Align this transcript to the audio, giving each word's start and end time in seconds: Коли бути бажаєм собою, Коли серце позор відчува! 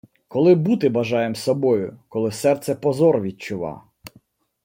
Коли 0.27 0.55
бути 0.55 0.89
бажаєм 0.89 1.35
собою, 1.35 1.99
Коли 2.09 2.31
серце 2.31 2.75
позор 2.75 3.21
відчува! 3.21 3.83